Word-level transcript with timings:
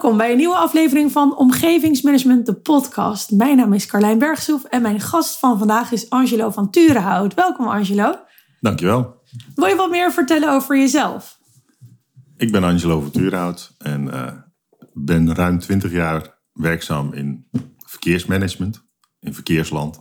Welkom 0.00 0.18
bij 0.18 0.30
een 0.30 0.36
nieuwe 0.36 0.56
aflevering 0.56 1.12
van 1.12 1.36
Omgevingsmanagement, 1.36 2.46
de 2.46 2.54
podcast. 2.54 3.30
Mijn 3.30 3.56
naam 3.56 3.72
is 3.72 3.86
Carlijn 3.86 4.18
Bergsoef 4.18 4.64
en 4.64 4.82
mijn 4.82 5.00
gast 5.00 5.38
van 5.38 5.58
vandaag 5.58 5.92
is 5.92 6.10
Angelo 6.10 6.50
van 6.50 6.70
Turenhout. 6.70 7.34
Welkom 7.34 7.68
Angelo. 7.68 8.14
Dankjewel. 8.60 9.22
Wil 9.54 9.66
je 9.66 9.76
wat 9.76 9.90
meer 9.90 10.12
vertellen 10.12 10.52
over 10.52 10.78
jezelf? 10.78 11.38
Ik 12.36 12.52
ben 12.52 12.64
Angelo 12.64 13.00
van 13.00 13.10
Turenhout 13.10 13.74
en 13.78 14.04
uh, 14.04 14.32
ben 14.92 15.34
ruim 15.34 15.58
20 15.58 15.92
jaar 15.92 16.38
werkzaam 16.52 17.12
in 17.12 17.48
verkeersmanagement, 17.78 18.86
in 19.18 19.34
verkeersland. 19.34 20.00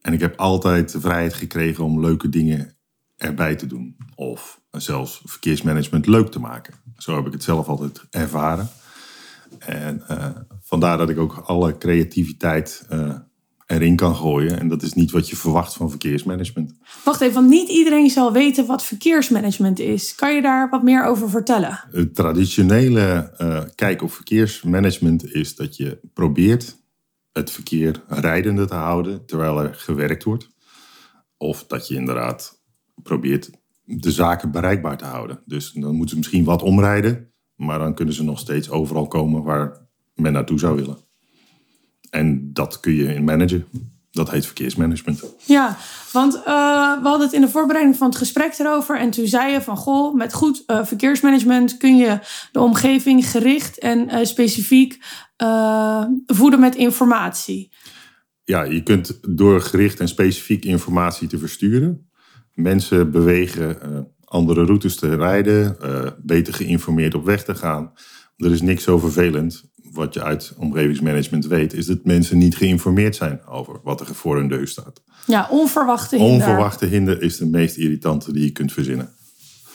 En 0.00 0.12
ik 0.12 0.20
heb 0.20 0.36
altijd 0.36 0.92
de 0.92 1.00
vrijheid 1.00 1.34
gekregen 1.34 1.84
om 1.84 2.00
leuke 2.00 2.28
dingen 2.28 2.78
erbij 3.16 3.56
te 3.56 3.66
doen. 3.66 3.96
Of 4.14 4.60
zelfs 4.70 5.22
verkeersmanagement 5.24 6.06
leuk 6.06 6.30
te 6.30 6.40
maken. 6.40 6.74
Zo 6.96 7.16
heb 7.16 7.26
ik 7.26 7.32
het 7.32 7.42
zelf 7.42 7.68
altijd 7.68 8.04
ervaren. 8.10 8.68
En 9.58 10.02
uh, 10.10 10.26
vandaar 10.60 10.98
dat 10.98 11.08
ik 11.08 11.18
ook 11.18 11.36
alle 11.36 11.78
creativiteit 11.78 12.86
uh, 12.92 13.14
erin 13.66 13.96
kan 13.96 14.14
gooien. 14.14 14.58
En 14.58 14.68
dat 14.68 14.82
is 14.82 14.92
niet 14.92 15.10
wat 15.10 15.28
je 15.28 15.36
verwacht 15.36 15.74
van 15.74 15.90
verkeersmanagement. 15.90 16.72
Wacht 17.04 17.20
even, 17.20 17.34
want 17.34 17.48
niet 17.48 17.68
iedereen 17.68 18.10
zal 18.10 18.32
weten 18.32 18.66
wat 18.66 18.84
verkeersmanagement 18.84 19.78
is. 19.78 20.14
Kan 20.14 20.34
je 20.34 20.42
daar 20.42 20.70
wat 20.70 20.82
meer 20.82 21.04
over 21.04 21.30
vertellen? 21.30 21.84
Het 21.90 22.14
traditionele 22.14 23.34
uh, 23.38 23.62
kijk 23.74 24.02
op 24.02 24.12
verkeersmanagement 24.12 25.34
is 25.34 25.54
dat 25.54 25.76
je 25.76 26.00
probeert 26.14 26.76
het 27.32 27.50
verkeer 27.50 28.02
rijdende 28.08 28.66
te 28.66 28.74
houden 28.74 29.26
terwijl 29.26 29.62
er 29.62 29.74
gewerkt 29.74 30.24
wordt. 30.24 30.48
Of 31.36 31.66
dat 31.66 31.88
je 31.88 31.94
inderdaad 31.94 32.62
probeert 33.02 33.50
de 33.84 34.10
zaken 34.10 34.50
bereikbaar 34.50 34.96
te 34.96 35.04
houden. 35.04 35.40
Dus 35.44 35.72
dan 35.72 35.94
moeten 35.94 36.08
ze 36.08 36.16
misschien 36.16 36.44
wat 36.44 36.62
omrijden, 36.62 37.32
maar 37.56 37.78
dan 37.78 37.94
kunnen 37.94 38.14
ze 38.14 38.24
nog 38.24 38.38
steeds 38.38 38.70
overal 38.70 39.06
komen 39.06 39.42
waar 39.42 39.86
men 40.14 40.32
naartoe 40.32 40.58
zou 40.58 40.76
willen. 40.76 40.98
En 42.10 42.52
dat 42.52 42.80
kun 42.80 42.94
je 42.94 43.14
in 43.14 43.24
managen. 43.24 43.66
Dat 44.10 44.30
heet 44.30 44.46
verkeersmanagement. 44.46 45.24
Ja, 45.44 45.76
want 46.12 46.34
uh, 46.34 46.42
we 47.02 47.08
hadden 47.08 47.26
het 47.26 47.32
in 47.32 47.40
de 47.40 47.48
voorbereiding 47.48 47.96
van 47.96 48.08
het 48.08 48.16
gesprek 48.16 48.58
erover. 48.58 48.98
En 48.98 49.10
toen 49.10 49.26
zei 49.26 49.52
je 49.52 49.62
van, 49.62 49.76
goh, 49.76 50.14
met 50.14 50.32
goed 50.32 50.62
uh, 50.66 50.84
verkeersmanagement 50.84 51.76
kun 51.76 51.96
je 51.96 52.18
de 52.52 52.60
omgeving 52.60 53.30
gericht 53.30 53.78
en 53.78 54.08
uh, 54.08 54.24
specifiek 54.24 54.98
voeden 56.26 56.60
met 56.60 56.74
informatie. 56.74 57.72
Ja, 58.44 58.62
je 58.62 58.82
kunt 58.82 59.18
door 59.28 59.60
gericht 59.60 60.00
en 60.00 60.08
specifiek 60.08 60.64
informatie 60.64 61.28
te 61.28 61.38
versturen, 61.38 62.10
mensen 62.54 63.10
bewegen 63.10 63.78
andere 64.36 64.64
routes 64.64 64.96
te 64.96 65.16
rijden, 65.16 65.76
beter 66.22 66.54
geïnformeerd 66.54 67.14
op 67.14 67.24
weg 67.24 67.44
te 67.44 67.54
gaan. 67.54 67.92
Er 68.36 68.52
is 68.52 68.62
niks 68.62 68.82
zo 68.82 68.98
vervelend 68.98 69.64
wat 69.92 70.14
je 70.14 70.22
uit 70.22 70.52
omgevingsmanagement 70.56 71.46
weet, 71.46 71.72
is 71.72 71.86
dat 71.86 72.04
mensen 72.04 72.38
niet 72.38 72.56
geïnformeerd 72.56 73.16
zijn 73.16 73.46
over 73.46 73.80
wat 73.82 74.00
er 74.00 74.14
voor 74.14 74.36
hun 74.36 74.48
deur 74.48 74.68
staat. 74.68 75.02
Ja, 75.26 75.48
onverwachte 75.50 76.16
hinder. 76.16 76.34
Onverwachte 76.34 76.86
hinder 76.86 77.22
is 77.22 77.36
de 77.36 77.46
meest 77.46 77.76
irritante 77.76 78.32
die 78.32 78.44
je 78.44 78.50
kunt 78.50 78.72
verzinnen. 78.72 79.14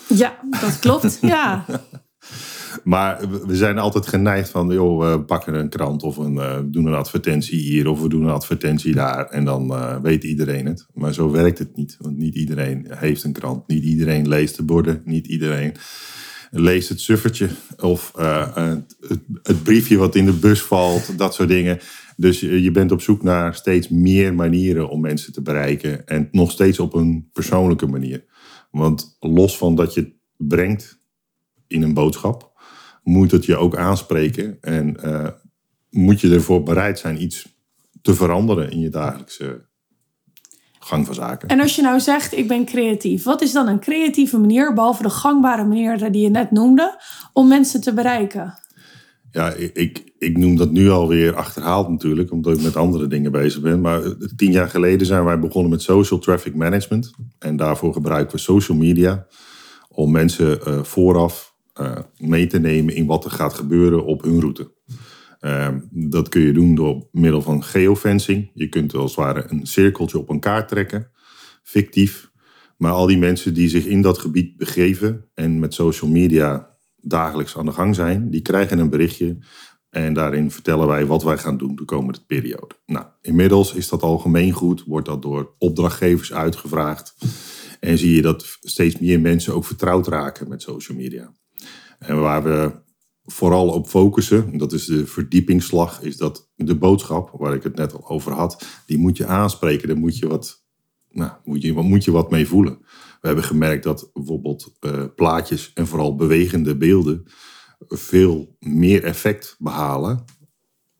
Ja, 0.08 0.38
dat 0.60 0.78
klopt. 0.78 1.18
ja. 1.20 1.64
Maar 2.84 3.20
we 3.46 3.56
zijn 3.56 3.78
altijd 3.78 4.06
geneigd 4.06 4.50
van, 4.50 4.68
joh, 4.68 5.12
we 5.12 5.22
pakken 5.22 5.54
een 5.54 5.68
krant 5.68 6.02
of 6.02 6.16
een, 6.16 6.34
uh, 6.34 6.58
doen 6.64 6.86
een 6.86 6.94
advertentie 6.94 7.58
hier 7.58 7.88
of 7.88 8.02
we 8.02 8.08
doen 8.08 8.22
een 8.22 8.30
advertentie 8.30 8.94
daar 8.94 9.26
en 9.26 9.44
dan 9.44 9.70
uh, 9.70 9.96
weet 10.02 10.24
iedereen 10.24 10.66
het. 10.66 10.86
Maar 10.94 11.14
zo 11.14 11.30
werkt 11.30 11.58
het 11.58 11.76
niet, 11.76 11.96
want 12.00 12.16
niet 12.16 12.34
iedereen 12.34 12.86
heeft 12.88 13.24
een 13.24 13.32
krant, 13.32 13.68
niet 13.68 13.84
iedereen 13.84 14.28
leest 14.28 14.56
de 14.56 14.62
borden, 14.62 15.02
niet 15.04 15.26
iedereen 15.26 15.74
lees 16.50 16.88
het 16.88 17.00
suffertje 17.00 17.48
of 17.80 18.12
uh, 18.18 18.56
het, 18.56 18.96
het, 19.42 19.62
briefje 19.62 19.96
wat 19.96 20.14
in 20.14 20.24
de 20.24 20.32
bus 20.32 20.62
valt, 20.62 21.18
dat 21.18 21.34
soort 21.34 21.48
dingen. 21.48 21.78
Dus 22.16 22.40
je 22.40 22.70
bent 22.70 22.92
op 22.92 23.00
zoek 23.00 23.22
naar 23.22 23.54
steeds 23.54 23.88
meer 23.88 24.34
manieren 24.34 24.88
om 24.88 25.00
mensen 25.00 25.32
te 25.32 25.42
bereiken 25.42 26.06
en 26.06 26.28
nog 26.30 26.50
steeds 26.50 26.78
op 26.78 26.94
een 26.94 27.28
persoonlijke 27.32 27.86
manier. 27.86 28.24
Want 28.70 29.16
los 29.20 29.58
van 29.58 29.74
dat 29.74 29.94
je 29.94 30.00
het 30.00 30.12
brengt 30.36 31.00
in 31.66 31.82
een 31.82 31.94
boodschap, 31.94 32.51
moet 33.02 33.30
het 33.30 33.44
je 33.44 33.56
ook 33.56 33.76
aanspreken 33.76 34.58
en 34.60 34.96
uh, 35.04 35.28
moet 35.90 36.20
je 36.20 36.34
ervoor 36.34 36.62
bereid 36.62 36.98
zijn 36.98 37.22
iets 37.22 37.48
te 38.02 38.14
veranderen 38.14 38.70
in 38.70 38.80
je 38.80 38.88
dagelijkse 38.88 39.70
gang 40.78 41.06
van 41.06 41.14
zaken. 41.14 41.48
En 41.48 41.60
als 41.60 41.76
je 41.76 41.82
nou 41.82 42.00
zegt, 42.00 42.36
ik 42.36 42.48
ben 42.48 42.64
creatief, 42.64 43.24
wat 43.24 43.42
is 43.42 43.52
dan 43.52 43.68
een 43.68 43.80
creatieve 43.80 44.38
manier, 44.38 44.74
behalve 44.74 45.02
de 45.02 45.10
gangbare 45.10 45.64
manier 45.64 46.12
die 46.12 46.22
je 46.22 46.30
net 46.30 46.50
noemde, 46.50 47.00
om 47.32 47.48
mensen 47.48 47.80
te 47.80 47.94
bereiken? 47.94 48.60
Ja, 49.30 49.52
ik, 49.72 50.12
ik 50.18 50.36
noem 50.36 50.56
dat 50.56 50.70
nu 50.70 50.90
alweer 50.90 51.36
achterhaald 51.36 51.88
natuurlijk, 51.88 52.32
omdat 52.32 52.56
ik 52.56 52.62
met 52.62 52.76
andere 52.76 53.06
dingen 53.06 53.32
bezig 53.32 53.60
ben. 53.60 53.80
Maar 53.80 54.02
tien 54.36 54.52
jaar 54.52 54.68
geleden 54.68 55.06
zijn 55.06 55.24
wij 55.24 55.38
begonnen 55.38 55.70
met 55.70 55.82
social 55.82 56.20
traffic 56.20 56.54
management. 56.54 57.10
En 57.38 57.56
daarvoor 57.56 57.92
gebruiken 57.92 58.36
we 58.36 58.42
social 58.42 58.78
media 58.78 59.26
om 59.88 60.10
mensen 60.10 60.58
uh, 60.68 60.82
vooraf 60.82 61.51
uh, 61.80 61.98
mee 62.16 62.46
te 62.46 62.58
nemen 62.58 62.94
in 62.94 63.06
wat 63.06 63.24
er 63.24 63.30
gaat 63.30 63.54
gebeuren 63.54 64.04
op 64.04 64.22
hun 64.22 64.40
route. 64.40 64.72
Uh, 65.40 65.68
dat 65.90 66.28
kun 66.28 66.40
je 66.40 66.52
doen 66.52 66.74
door 66.74 67.08
middel 67.12 67.42
van 67.42 67.64
geofencing. 67.64 68.50
Je 68.54 68.68
kunt 68.68 68.94
als 68.94 69.16
het 69.16 69.24
ware 69.24 69.44
een 69.48 69.66
cirkeltje 69.66 70.18
op 70.18 70.28
een 70.28 70.40
kaart 70.40 70.68
trekken, 70.68 71.10
fictief. 71.62 72.30
Maar 72.76 72.92
al 72.92 73.06
die 73.06 73.18
mensen 73.18 73.54
die 73.54 73.68
zich 73.68 73.86
in 73.86 74.02
dat 74.02 74.18
gebied 74.18 74.56
begeven 74.56 75.30
en 75.34 75.58
met 75.58 75.74
social 75.74 76.10
media 76.10 76.76
dagelijks 76.96 77.56
aan 77.56 77.66
de 77.66 77.72
gang 77.72 77.94
zijn, 77.94 78.30
die 78.30 78.42
krijgen 78.42 78.78
een 78.78 78.90
berichtje. 78.90 79.38
En 79.90 80.14
daarin 80.14 80.50
vertellen 80.50 80.86
wij 80.86 81.06
wat 81.06 81.22
wij 81.22 81.38
gaan 81.38 81.56
doen 81.56 81.74
de 81.74 81.84
komende 81.84 82.20
periode. 82.26 82.74
Nou, 82.86 83.06
inmiddels 83.20 83.74
is 83.74 83.88
dat 83.88 84.02
algemeen 84.02 84.52
goed, 84.52 84.84
wordt 84.86 85.06
dat 85.06 85.22
door 85.22 85.54
opdrachtgevers 85.58 86.32
uitgevraagd. 86.32 87.14
En 87.80 87.98
zie 87.98 88.14
je 88.14 88.22
dat 88.22 88.58
steeds 88.60 88.98
meer 88.98 89.20
mensen 89.20 89.54
ook 89.54 89.64
vertrouwd 89.64 90.08
raken 90.08 90.48
met 90.48 90.62
social 90.62 90.98
media. 90.98 91.34
En 92.02 92.20
waar 92.20 92.42
we 92.42 92.80
vooral 93.24 93.68
op 93.68 93.88
focussen, 93.88 94.58
dat 94.58 94.72
is 94.72 94.84
de 94.84 95.06
verdiepingsslag, 95.06 96.02
is 96.02 96.16
dat 96.16 96.50
de 96.56 96.76
boodschap, 96.76 97.30
waar 97.38 97.54
ik 97.54 97.62
het 97.62 97.76
net 97.76 97.94
al 97.94 98.08
over 98.08 98.32
had, 98.32 98.66
die 98.86 98.98
moet 98.98 99.16
je 99.16 99.26
aanspreken. 99.26 99.88
Daar 99.88 99.96
moet 99.96 100.18
je 100.18 100.28
wat, 100.28 100.64
nou, 101.10 101.32
moet 101.44 101.62
je, 101.62 101.72
moet 101.72 102.04
je 102.04 102.10
wat 102.10 102.30
mee 102.30 102.48
voelen. 102.48 102.78
We 103.20 103.26
hebben 103.26 103.44
gemerkt 103.44 103.82
dat 103.82 104.10
bijvoorbeeld 104.12 104.76
uh, 104.80 105.04
plaatjes 105.16 105.70
en 105.74 105.86
vooral 105.86 106.16
bewegende 106.16 106.76
beelden 106.76 107.24
veel 107.88 108.56
meer 108.58 109.04
effect 109.04 109.56
behalen 109.58 110.24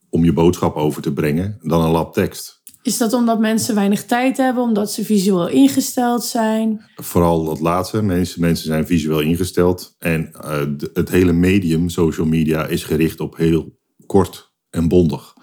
om 0.08 0.24
je 0.24 0.32
boodschap 0.32 0.74
over 0.74 1.02
te 1.02 1.12
brengen 1.12 1.58
dan 1.62 1.82
een 1.82 1.90
lab 1.90 2.12
tekst. 2.12 2.61
Is 2.82 2.98
dat 2.98 3.12
omdat 3.12 3.40
mensen 3.40 3.74
weinig 3.74 4.04
tijd 4.04 4.36
hebben, 4.36 4.62
omdat 4.62 4.92
ze 4.92 5.04
visueel 5.04 5.48
ingesteld 5.48 6.24
zijn? 6.24 6.84
Vooral 6.94 7.44
dat 7.44 7.60
laatste. 7.60 8.02
Mensen, 8.02 8.40
mensen 8.40 8.66
zijn 8.66 8.86
visueel 8.86 9.20
ingesteld. 9.20 9.94
En 9.98 10.30
uh, 10.44 10.62
het 10.92 11.08
hele 11.08 11.32
medium, 11.32 11.88
social 11.88 12.26
media, 12.26 12.66
is 12.66 12.84
gericht 12.84 13.20
op 13.20 13.36
heel 13.36 13.78
kort 14.06 14.52
en 14.70 14.88
bondig. 14.88 15.34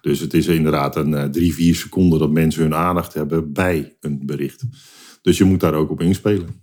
Dus 0.00 0.20
het 0.20 0.34
is 0.34 0.46
inderdaad 0.46 0.96
een 0.96 1.10
uh, 1.10 1.24
drie, 1.24 1.54
vier 1.54 1.74
seconden 1.74 2.18
dat 2.18 2.30
mensen 2.30 2.62
hun 2.62 2.74
aandacht 2.74 3.14
hebben 3.14 3.52
bij 3.52 3.96
een 4.00 4.26
bericht. 4.26 4.62
Dus 5.22 5.38
je 5.38 5.44
moet 5.44 5.60
daar 5.60 5.74
ook 5.74 5.90
op 5.90 6.00
inspelen. 6.00 6.62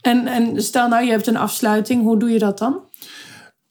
En, 0.00 0.26
en 0.26 0.62
stel 0.62 0.88
nou, 0.88 1.04
je 1.04 1.10
hebt 1.10 1.26
een 1.26 1.36
afsluiting. 1.36 2.02
Hoe 2.02 2.18
doe 2.18 2.30
je 2.30 2.38
dat 2.38 2.58
dan? 2.58 2.80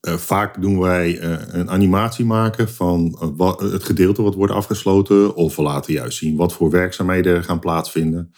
Uh, 0.07 0.13
vaak 0.13 0.61
doen 0.61 0.79
wij 0.79 1.21
uh, 1.21 1.37
een 1.47 1.69
animatie 1.69 2.25
maken 2.25 2.69
van 2.69 3.17
wat, 3.35 3.59
het 3.59 3.83
gedeelte 3.83 4.21
wat 4.21 4.35
wordt 4.35 4.53
afgesloten. 4.53 5.35
Of 5.35 5.55
we 5.55 5.61
laten 5.61 5.93
juist 5.93 6.17
zien 6.17 6.35
wat 6.35 6.53
voor 6.53 6.69
werkzaamheden 6.69 7.35
er 7.35 7.43
gaan 7.43 7.59
plaatsvinden. 7.59 8.31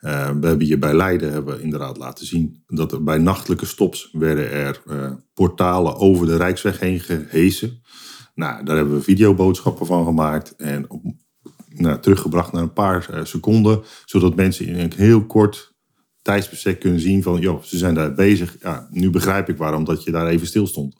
we 0.00 0.08
hebben 0.46 0.60
hier 0.60 0.78
bij 0.78 0.94
Leiden 0.94 1.32
hebben 1.32 1.56
we 1.56 1.62
inderdaad 1.62 1.96
laten 1.96 2.26
zien 2.26 2.62
dat 2.66 2.92
er 2.92 3.02
bij 3.02 3.18
nachtelijke 3.18 3.66
stops 3.66 4.08
werden 4.12 4.50
er 4.50 4.80
portalen 5.34 5.96
over 5.96 6.26
de 6.26 6.36
Rijksweg 6.36 6.80
heen 6.80 7.00
gehesen. 7.00 7.82
Nou, 8.34 8.64
daar 8.64 8.76
hebben 8.76 8.94
we 8.94 9.02
videoboodschappen 9.02 9.86
van 9.86 10.04
gemaakt 10.04 10.56
en 10.56 10.90
op, 10.90 11.02
nou, 11.68 12.00
teruggebracht 12.00 12.52
naar 12.52 12.62
een 12.62 12.72
paar 12.72 13.20
seconden. 13.22 13.82
Zodat 14.04 14.36
mensen 14.36 14.66
in 14.66 14.78
een 14.78 14.92
heel 14.96 15.26
kort 15.26 15.69
kunnen 16.78 17.00
zien 17.00 17.22
van, 17.22 17.40
joh, 17.40 17.62
ze 17.62 17.78
zijn 17.78 17.94
daar 17.94 18.14
bezig. 18.14 18.56
Ja, 18.60 18.88
nu 18.90 19.10
begrijp 19.10 19.48
ik 19.48 19.56
waarom 19.56 19.84
dat 19.84 20.04
je 20.04 20.10
daar 20.10 20.26
even 20.26 20.46
stil 20.46 20.66
stond. 20.66 20.96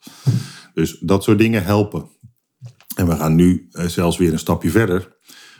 Dus 0.73 0.99
dat 0.99 1.23
soort 1.23 1.37
dingen 1.37 1.63
helpen. 1.63 2.09
En 2.95 3.07
we 3.07 3.15
gaan 3.15 3.35
nu 3.35 3.67
eh, 3.71 3.85
zelfs 3.85 4.17
weer 4.17 4.31
een 4.31 4.39
stapje 4.39 4.69
verder. 4.69 5.17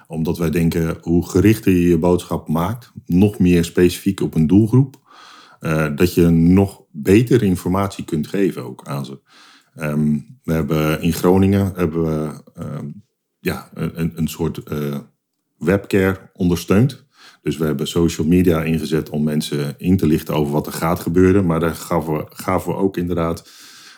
Omdat 0.07 0.38
wij 0.38 0.50
denken, 0.50 0.97
hoe 1.01 1.29
gerichter 1.29 1.71
je 1.71 1.88
je 1.88 1.97
boodschap 1.97 2.47
maakt, 2.47 2.91
nog 3.06 3.39
meer 3.39 3.65
specifiek 3.65 4.21
op 4.21 4.35
een 4.35 4.47
doelgroep, 4.47 5.00
uh, 5.62 5.95
dat 5.95 6.13
je 6.13 6.29
nog 6.29 6.81
beter 6.91 7.44
informatie 7.44 8.06
kunt 8.06 8.27
geven 8.27 8.63
ook 8.63 8.88
aan 8.88 9.06
ze. 9.06 9.19
Um, 9.75 10.39
we 10.44 10.53
hebben 10.53 11.01
in 11.01 11.13
Groningen 11.13 11.71
hebben 11.75 12.03
we 12.03 12.44
um, 12.59 13.03
ja, 13.39 13.69
een, 13.74 14.12
een 14.15 14.27
soort 14.27 14.62
uh, 14.71 14.97
webcare 15.57 16.29
ondersteund. 16.33 17.06
Dus 17.41 17.57
we 17.57 17.65
hebben 17.65 17.88
social 17.88 18.27
media 18.27 18.63
ingezet 18.63 19.09
om 19.09 19.23
mensen 19.23 19.73
in 19.77 19.97
te 19.97 20.05
lichten 20.07 20.33
over 20.35 20.53
wat 20.53 20.67
er 20.67 20.73
gaat 20.73 20.99
gebeuren. 20.99 21.45
Maar 21.45 21.59
daar 21.59 21.75
gaven 21.75 22.13
we, 22.13 22.25
gaven 22.29 22.71
we 22.71 22.77
ook 22.77 22.97
inderdaad 22.97 23.49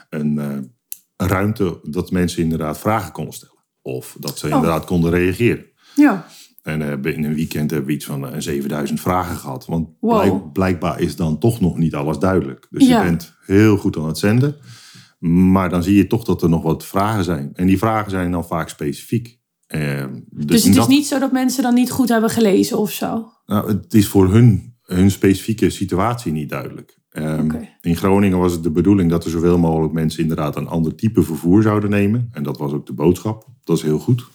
een, 0.10 0.36
uh, 0.36 0.48
ruimte 1.16 1.80
dat 1.84 2.12
mensen 2.12 2.44
inderdaad 2.44 2.80
vragen 2.80 3.12
konden 3.12 3.34
stellen. 3.34 3.63
Of 3.81 4.18
dat 4.19 4.38
ze 4.38 4.50
inderdaad 4.50 4.86
konden 4.86 5.12
reageren. 5.12 5.66
Ja. 5.95 6.28
En 6.62 6.81
in 7.04 7.24
een 7.24 7.34
weekend 7.36 7.69
hebben 7.72 7.88
we 7.90 7.95
iets 7.95 8.06
van 8.06 8.24
uh, 8.25 8.30
7000 8.38 9.01
vragen 9.01 9.36
gehad. 9.38 9.66
Want 9.66 9.90
Wow. 10.00 10.19
blijk- 10.22 10.51
blijkbaar 10.54 11.00
is 11.01 11.16
dan 11.16 11.40
toch 11.40 11.60
nog 11.62 11.78
niet 11.78 11.95
alles 11.95 12.18
duidelijk. 12.19 12.68
Dus 12.69 12.88
Ja. 12.88 12.98
je 13.04 13.10
bent 13.10 13.34
heel 13.45 13.78
goed 13.78 13.98
aan 13.98 14.07
het 14.07 14.18
zenden. 14.18 14.56
Maar 15.19 15.69
dan 15.69 15.84
zie 15.84 15.95
je 15.95 16.07
toch 16.07 16.24
dat 16.24 16.42
er 16.42 16.50
nog 16.50 16.63
wat 16.63 16.86
vragen 16.86 17.24
zijn. 17.24 17.50
En 17.54 17.68
die 17.68 17.78
vragen 17.78 18.12
zijn 18.12 18.31
dan 18.31 18.45
vaak 18.45 18.69
specifiek. 18.69 19.40
Eh, 19.74 20.06
dus 20.30 20.46
Dus 20.46 20.62
het 20.64 20.70
is 20.72 20.75
dat- 20.75 20.88
niet 20.88 21.06
zo 21.08 21.20
dat 21.20 21.31
mensen 21.31 21.64
dan 21.64 21.74
niet 21.74 21.92
goed 21.92 22.10
hebben 22.10 22.30
gelezen 22.30 22.78
of 22.78 22.92
zo. 22.92 23.31
nou, 23.46 23.68
het 23.68 23.94
is 23.94 24.08
voor 24.08 24.31
hun, 24.34 24.75
hun 24.81 25.12
specifieke 25.12 25.70
situatie 25.70 26.31
niet 26.31 26.50
duidelijk. 26.50 27.02
Ehm. 27.10 27.52
In 27.81 27.96
Groningen 27.96 28.38
was 28.38 28.52
het 28.52 28.64
de 28.64 28.72
bedoeling 28.72 29.10
dat 29.10 29.25
er 29.25 29.31
zoveel 29.31 29.58
mogelijk 29.58 29.94
mensen 29.94 30.22
inderdaad 30.22 30.56
een 30.56 30.68
ander 30.68 30.96
type 30.96 31.24
vervoer 31.24 31.62
zouden 31.62 31.90
nemen. 31.90 32.28
En 32.31 32.44
dat 32.44 32.58
was 32.58 32.72
ook 32.72 32.86
de 32.86 32.94
boodschap. 32.94 33.48
Dat 33.64 33.78
is 33.78 33.84
heel 33.84 34.00
goed. 34.00 34.25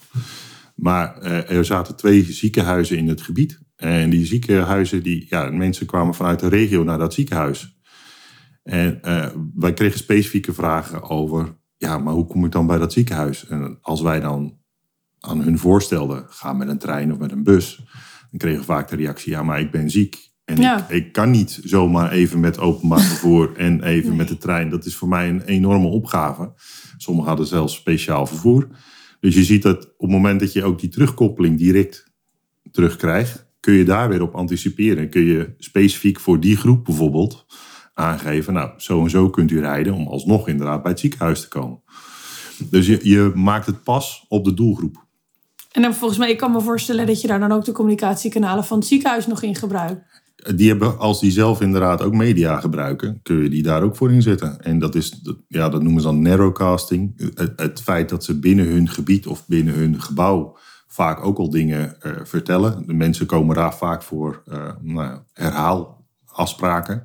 Maar 0.75 1.17
eh, 1.19 1.57
er 1.57 1.65
zaten 1.65 1.97
twee 1.97 2.23
ziekenhuizen 2.33 2.97
in 2.99 3.09
het 3.09 3.21
gebied. 3.23 3.61
En 3.77 4.11
die 4.11 4.27
ziekenhuizen, 4.27 5.03
die, 5.03 5.27
ja, 5.29 5.51
mensen 5.51 5.87
kwamen 5.87 6.15
vanuit 6.15 6.41
de 6.41 6.49
regio 6.49 6.83
naar 6.85 6.99
dat 6.99 7.15
ziekenhuis. 7.15 7.77
En 8.63 9.03
eh, 9.03 9.27
wij 9.55 9.73
kregen 9.73 9.99
specifieke 9.99 10.53
vragen 10.53 11.03
over, 11.03 11.57
ja, 11.77 11.99
maar 11.99 12.13
hoe 12.15 12.27
kom 12.27 12.45
ik 12.45 12.53
dan 12.53 12.67
bij 12.67 12.79
dat 12.79 12.93
ziekenhuis? 12.93 13.47
En 13.47 13.79
als 13.81 14.01
wij 14.01 14.21
dan 14.21 14.58
aan 15.21 15.41
hun 15.43 15.59
voorstelden, 15.59 16.27
ga 16.29 16.53
met 16.53 16.69
een 16.69 16.79
trein 16.79 17.13
of 17.13 17.19
met 17.19 17.33
een 17.33 17.43
bus, 17.43 17.77
dan 18.31 18.39
kregen 18.39 18.59
we 18.59 18.65
vaak 18.65 18.89
de 18.89 18.97
reactie, 18.97 19.33
ja, 19.33 19.43
maar 19.43 19.61
ik 19.61 19.71
ben 19.71 19.91
ziek. 19.91 20.27
En 20.45 20.57
Ja. 20.57 20.79
ik, 20.89 20.89
ik 21.05 21.13
kan 21.13 21.31
niet 21.31 21.61
zomaar 21.65 22.11
even 22.13 22.41
met 22.41 22.59
openbaar 22.59 23.01
vervoer 23.13 23.57
en 23.57 23.83
even 23.83 24.09
Nee. 24.09 24.17
met 24.17 24.29
de 24.29 24.37
trein. 24.39 24.71
Dat 24.71 24.85
is 24.85 24.97
voor 24.97 25.09
mij 25.09 25.29
een 25.29 25.43
enorme 25.43 25.87
opgave. 25.87 26.53
Sommigen 26.97 27.29
hadden 27.29 27.47
zelfs 27.47 27.75
speciaal 27.75 28.27
vervoer. 28.27 28.69
Dus 29.21 29.35
je 29.35 29.45
ziet 29.45 29.63
dat 29.63 29.85
op 29.85 30.01
het 30.01 30.11
moment 30.11 30.41
dat 30.41 30.53
je 30.53 30.65
ook 30.65 30.81
die 30.81 30.89
terugkoppeling 30.91 31.59
direct 31.59 32.13
terugkrijgt, 32.71 33.47
kun 33.61 33.75
je 33.75 33.85
daar 33.85 34.09
weer 34.09 34.23
op 34.23 34.35
anticiperen. 34.35 35.11
Kun 35.11 35.25
je 35.25 35.55
specifiek 35.59 36.21
voor 36.21 36.41
die 36.41 36.57
groep 36.57 36.85
bijvoorbeeld 36.85 37.47
aangeven, 37.95 38.53
nou, 38.53 38.71
zo 38.77 39.03
en 39.03 39.11
zo 39.11 39.31
kunt 39.31 39.51
u 39.51 39.61
rijden 39.61 39.93
om 39.95 40.07
alsnog 40.07 40.49
inderdaad 40.49 40.83
bij 40.83 40.91
het 40.91 41.01
ziekenhuis 41.01 41.41
te 41.41 41.49
komen. 41.49 41.83
Dus 42.71 42.87
je, 42.87 42.99
je 43.03 43.33
maakt 43.35 43.67
het 43.67 43.83
pas 43.83 44.25
op 44.29 44.45
de 44.45 44.55
doelgroep. 44.55 45.07
En 45.79 45.85
dan 45.85 45.95
volgens 45.95 46.19
mij, 46.19 46.31
ik 46.31 46.37
kan 46.37 46.53
me 46.53 46.61
voorstellen 46.61 47.07
dat 47.07 47.21
je 47.21 47.27
daar 47.27 47.39
dan 47.39 47.53
ook 47.53 47.65
de 47.65 47.73
communicatiekanalen 47.73 48.65
van 48.65 48.79
het 48.79 48.87
ziekenhuis 48.87 49.27
nog 49.27 49.43
in 49.43 49.55
gebruikt. 49.55 50.23
Die 50.57 50.69
hebben, 50.69 50.99
als 50.99 51.21
die 51.21 51.31
zelf 51.31 51.61
inderdaad 51.61 52.03
ook 52.03 52.15
media 52.15 52.61
gebruiken, 52.61 53.21
kun 53.23 53.43
je 53.43 53.49
die 53.49 53.63
daar 53.63 53.83
ook 53.83 53.97
voor 53.97 54.13
inzetten. 54.13 54.61
En 54.61 54.79
dat 54.79 54.95
is, 54.95 55.23
ja, 55.49 55.69
dat 55.69 55.83
noemen 55.83 56.03
ze 56.03 56.07
dan 56.07 56.23
narrowcasting. 56.23 57.33
Het, 57.57 57.81
feit 57.81 58.09
dat 58.09 58.25
ze 58.25 58.39
binnen 58.39 58.67
hun 58.67 58.89
gebied 58.89 59.27
of 59.27 59.47
binnen 59.47 59.75
hun 59.75 60.03
gebouw 60.03 60.57
vaak 60.87 61.25
ook 61.25 61.39
al 61.39 61.51
dingen 61.51 62.01
eh, 62.01 62.13
vertellen. 62.23 62.87
De 62.87 62.95
mensen 62.95 63.27
komen 63.27 63.55
daar 63.55 63.75
vaak 63.75 64.03
voor 64.03 64.43
eh 64.47 64.71
nou, 64.81 65.19
herhaalafspraken. 65.33 67.05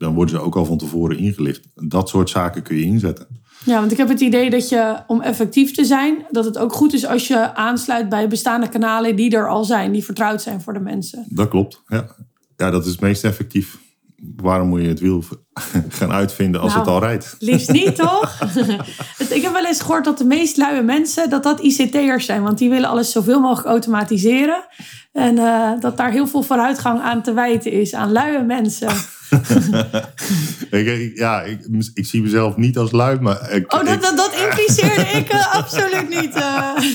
Dan 0.00 0.14
worden 0.14 0.34
ze 0.34 0.42
ook 0.42 0.56
al 0.56 0.64
van 0.64 0.78
tevoren 0.78 1.18
ingelicht. 1.18 1.68
Dat 1.74 2.08
soort 2.08 2.30
zaken 2.30 2.62
kun 2.62 2.76
je 2.76 2.82
inzetten. 2.82 3.26
Ja, 3.64 3.78
want 3.78 3.92
ik 3.92 3.98
heb 3.98 4.08
het 4.08 4.20
idee 4.20 4.50
dat 4.50 4.68
je, 4.68 4.96
om 5.06 5.20
effectief 5.20 5.74
te 5.74 5.84
zijn, 5.84 6.26
dat 6.30 6.44
het 6.44 6.58
ook 6.58 6.72
goed 6.72 6.92
is 6.92 7.06
als 7.06 7.28
je 7.28 7.54
aansluit 7.54 8.08
bij 8.08 8.28
bestaande 8.28 8.68
kanalen 8.68 9.16
die 9.16 9.36
er 9.36 9.48
al 9.48 9.64
zijn, 9.64 9.92
die 9.92 10.04
vertrouwd 10.04 10.42
zijn 10.42 10.60
voor 10.60 10.72
de 10.72 10.80
mensen. 10.80 11.26
Dat 11.28 11.48
klopt. 11.48 11.82
Ja, 11.86 12.14
ja 12.56 12.70
dat 12.70 12.84
is 12.84 12.90
het 12.90 13.00
meest 13.00 13.24
effectief. 13.24 13.78
Waarom 14.36 14.68
moet 14.68 14.80
je 14.80 14.88
het 14.88 15.00
wiel 15.00 15.24
gaan 15.98 16.12
uitvinden 16.12 16.60
als 16.60 16.74
Nou, 16.74 16.84
het 16.84 16.94
al 16.94 17.00
rijdt? 17.00 17.36
Liefst 17.38 17.72
niet, 17.72 17.96
toch? 17.96 18.40
Ik 19.28 19.42
heb 19.42 19.52
wel 19.52 19.66
eens 19.66 19.80
gehoord 19.80 20.04
dat 20.04 20.18
de 20.18 20.24
meest 20.24 20.56
luie 20.56 20.82
mensen, 20.82 21.30
dat 21.30 21.42
dat 21.42 21.60
ICT'ers 21.60 22.24
zijn. 22.24 22.42
Want 22.42 22.58
die 22.58 22.70
willen 22.70 22.88
alles 22.88 23.12
zoveel 23.12 23.40
mogelijk 23.40 23.68
automatiseren. 23.68 24.64
En 25.12 25.38
eh, 25.38 25.80
dat 25.80 25.96
daar 25.96 26.10
heel 26.10 26.26
veel 26.26 26.42
vooruitgang 26.42 27.00
aan 27.00 27.22
te 27.22 27.32
wijten 27.32 27.72
is, 27.72 27.94
aan 27.94 28.12
luie 28.12 28.42
mensen. 28.42 28.90
Ik, 30.70 31.12
ja, 31.18 31.42
ik, 31.42 31.66
ik 31.94 32.06
zie 32.06 32.22
mezelf 32.22 32.56
niet 32.56 32.78
als 32.78 32.90
lui, 32.90 33.20
maar... 33.20 33.50
Ik, 33.50 33.72
Oh, 33.74 33.84
dat, 33.84 34.02
dat, 34.02 34.16
dat 34.16 34.32
impliceerde 34.48 35.00
ik 35.18 35.28
eh, 35.28 35.54
absoluut 35.60 36.08
niet. 36.08 36.34
eh. 36.34 36.76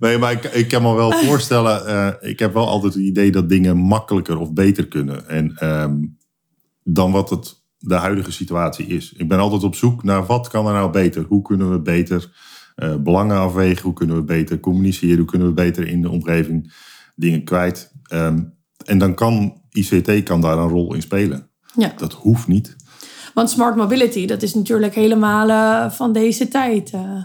Nee, 0.00 0.18
maar 0.18 0.32
ik, 0.32 0.44
ik 0.44 0.68
kan 0.68 0.82
me 0.82 0.94
wel 0.94 1.12
voorstellen... 1.12 1.86
eh, 1.86 2.30
ik 2.30 2.38
heb 2.38 2.54
wel 2.54 2.68
altijd 2.68 2.94
het 2.94 3.02
idee 3.02 3.30
dat 3.30 3.48
dingen 3.48 3.76
makkelijker 3.76 4.38
of 4.38 4.52
beter 4.52 4.88
kunnen. 4.88 5.28
En, 5.28 5.56
ehm, 5.56 5.96
dan 6.84 7.12
wat 7.12 7.30
het, 7.30 7.62
de 7.78 7.94
huidige 7.94 8.32
situatie 8.32 8.86
is. 8.86 9.12
Ik 9.16 9.28
ben 9.28 9.38
altijd 9.38 9.62
op 9.62 9.74
zoek 9.74 10.02
naar 10.04 10.26
wat 10.26 10.48
kan 10.48 10.66
er 10.66 10.72
nou 10.72 10.90
beter? 10.90 11.24
Hoe 11.28 11.42
kunnen 11.42 11.70
we 11.70 11.80
beter 11.80 12.30
belangen 13.00 13.36
afwegen? 13.38 13.82
Hoe 13.82 13.92
kunnen 13.92 14.16
we 14.16 14.22
beter 14.22 14.60
communiceren? 14.60 15.16
Hoe 15.18 15.26
kunnen 15.26 15.48
we 15.48 15.54
beter 15.54 15.86
in 15.88 16.02
de 16.02 16.10
omgeving 16.10 16.72
dingen 17.14 17.44
kwijt? 17.44 17.92
Ehm, 18.02 18.42
en 18.84 18.98
dan 18.98 19.14
kan 19.14 19.62
ICT 19.70 20.22
kan 20.22 20.40
daar 20.40 20.58
een 20.58 20.68
rol 20.68 20.94
in 20.94 21.02
spelen. 21.02 21.49
Ja, 21.74 21.92
Dat 21.96 22.12
hoeft 22.12 22.48
niet. 22.48 22.76
want 23.34 23.50
smart 23.50 23.76
mobility, 23.76 24.26
dat 24.26 24.42
is 24.42 24.54
natuurlijk 24.54 24.94
helemaal 24.94 25.48
eh, 25.50 25.90
van 25.92 26.12
deze 26.12 26.48
tijd. 26.48 26.90
eh. 26.90 27.22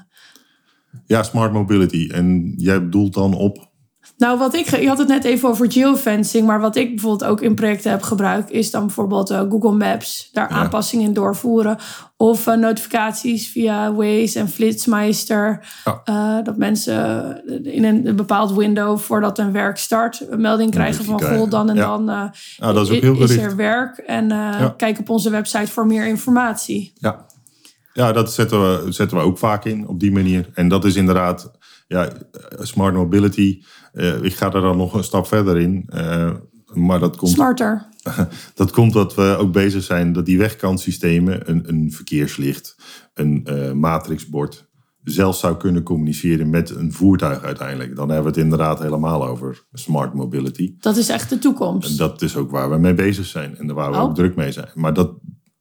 Ja, 1.06 1.24
smart 1.24 1.54
mobility. 1.54 2.10
En 2.12 2.54
jij 2.58 2.84
bedoelt 2.84 3.14
dan 3.14 3.34
op... 3.34 3.74
Nou, 4.18 4.38
wat 4.38 4.56
ik, 4.56 4.80
je 4.80 4.88
had 4.88 4.98
het 4.98 5.08
net 5.08 5.24
even 5.24 5.50
over 5.50 5.72
geofencing, 5.72 6.48
maar 6.48 6.60
wat 6.60 6.76
ik 6.76 6.90
bijvoorbeeld 6.90 7.30
ook 7.30 7.42
in 7.42 7.56
projecten 7.56 7.92
heb 7.92 8.02
gebruikt, 8.02 8.52
is 8.52 8.72
dan 8.72 8.86
bijvoorbeeld 8.86 9.30
eh, 9.30 9.40
Google 9.40 9.72
Maps, 9.72 10.30
daar 10.32 10.50
Ja. 10.50 10.56
aanpassingen 10.56 11.06
in 11.06 11.14
doorvoeren. 11.14 11.78
Of 12.18 12.48
eh, 12.48 12.56
notificaties 12.56 13.48
via 13.48 13.94
Waze 13.94 14.40
en 14.40 14.50
Flitsmeister. 14.50 15.66
Ja. 15.86 16.02
Eh, 16.04 16.44
dat 16.44 16.58
mensen 16.58 17.42
in 17.64 17.84
een, 17.84 18.16
bepaald 18.16 18.54
window 18.54 19.00
voordat 19.00 19.40
een 19.40 19.52
werk 19.52 19.78
start, 19.78 20.26
een 20.30 20.42
melding 20.42 20.72
krijgen 20.72 21.06
van 21.06 21.18
krijgen. 21.18 21.40
goh, 21.40 21.50
dan 21.50 21.70
en 21.70 21.76
Ja. 21.76 21.86
dan 21.86 22.06
Nou, 22.06 22.34
dat 22.58 22.90
is 22.90 22.96
ook 22.96 23.02
heel 23.02 23.22
is 23.22 23.38
er 23.38 23.56
werk. 23.56 23.98
En 23.98 24.28
kijk 24.78 25.00
op 25.00 25.10
onze 25.10 25.30
website 25.30 25.72
voor 25.72 25.86
meer 25.86 26.08
informatie. 26.08 26.94
Ja, 26.96 27.26
ja 27.94 28.12
dat 28.12 28.34
zetten 28.34 28.62
we, 28.62 28.92
zetten 28.92 29.18
we 29.18 29.24
ook 29.24 29.38
vaak 29.38 29.66
in 29.66 29.88
op 29.88 30.00
die 30.00 30.12
manier. 30.12 30.50
En 30.54 30.68
dat 30.68 30.86
is 30.86 30.96
inderdaad, 30.96 31.52
ja, 31.88 32.10
smart 32.60 32.94
mobility. 32.94 33.62
eh, 33.94 34.24
ik 34.24 34.34
ga 34.36 34.46
er 34.54 34.62
dan 34.62 34.78
nog 34.78 34.94
een 34.94 35.04
stap 35.04 35.28
verder 35.28 35.58
in. 35.58 35.84
eh, 35.88 36.32
maar 36.74 37.00
dat 37.00 37.16
komt, 37.16 37.32
Smarter. 37.32 37.86
dat 38.56 38.72
komt 38.72 38.94
dat 38.94 39.16
we 39.16 39.36
ook 39.40 39.52
bezig 39.52 39.84
zijn 39.84 40.14
dat 40.14 40.26
die 40.26 40.38
wegkantsystemen, 40.38 41.50
een, 41.50 41.70
een 41.70 41.92
verkeerslicht, 41.92 42.76
een 43.14 43.42
eh, 43.46 43.72
matrixbord, 43.72 44.68
zelfs 45.04 45.40
zou 45.40 45.58
kunnen 45.58 45.84
communiceren 45.84 46.50
met 46.50 46.70
een 46.70 46.94
voertuig 46.94 47.42
uiteindelijk. 47.44 47.96
Dan 47.96 48.08
hebben 48.10 48.26
we 48.26 48.32
het 48.38 48.44
inderdaad 48.44 48.80
helemaal 48.80 49.28
over 49.28 49.66
smart 49.74 50.14
mobility. 50.14 50.76
Dat 50.80 50.98
is 50.98 51.10
echt 51.10 51.30
de 51.30 51.40
toekomst. 51.40 51.90
En 51.90 51.98
dat 51.98 52.22
is 52.22 52.36
ook 52.36 52.52
waar 52.52 52.70
we 52.70 52.78
mee 52.78 52.94
bezig 52.94 53.26
zijn 53.26 53.58
en 53.58 53.74
waar 53.74 53.92
we 53.92 53.98
Oh. 53.98 54.04
ook 54.04 54.16
druk 54.16 54.36
mee 54.36 54.52
zijn. 54.52 54.70
Maar 54.74 54.94
dat, 54.94 55.14